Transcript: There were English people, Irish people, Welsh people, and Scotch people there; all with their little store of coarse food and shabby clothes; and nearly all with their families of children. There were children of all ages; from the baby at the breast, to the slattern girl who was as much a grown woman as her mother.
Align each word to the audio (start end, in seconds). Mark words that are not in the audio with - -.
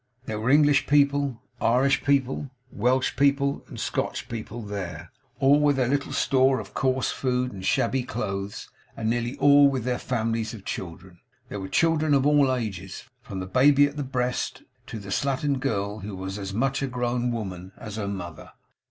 There 0.25 0.39
were 0.39 0.49
English 0.49 0.87
people, 0.87 1.43
Irish 1.61 2.03
people, 2.03 2.49
Welsh 2.71 3.15
people, 3.15 3.63
and 3.67 3.79
Scotch 3.79 4.27
people 4.29 4.63
there; 4.63 5.11
all 5.39 5.59
with 5.59 5.75
their 5.75 5.87
little 5.87 6.11
store 6.11 6.59
of 6.59 6.73
coarse 6.73 7.11
food 7.11 7.51
and 7.53 7.63
shabby 7.63 8.01
clothes; 8.01 8.67
and 8.97 9.07
nearly 9.11 9.37
all 9.37 9.69
with 9.69 9.83
their 9.83 9.99
families 9.99 10.55
of 10.55 10.65
children. 10.65 11.19
There 11.49 11.59
were 11.59 11.69
children 11.69 12.15
of 12.15 12.25
all 12.25 12.51
ages; 12.51 13.03
from 13.21 13.41
the 13.41 13.45
baby 13.45 13.85
at 13.85 13.95
the 13.95 14.03
breast, 14.03 14.63
to 14.87 14.97
the 14.97 15.09
slattern 15.11 15.59
girl 15.59 15.99
who 15.99 16.15
was 16.15 16.39
as 16.39 16.51
much 16.51 16.81
a 16.81 16.87
grown 16.87 17.29
woman 17.29 17.71
as 17.77 17.97
her 17.97 18.07
mother. 18.07 18.53